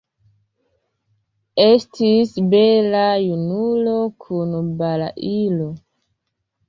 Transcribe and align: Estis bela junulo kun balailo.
Estis 1.65 2.33
bela 2.55 3.05
junulo 3.27 3.95
kun 4.25 4.57
balailo. 4.81 5.73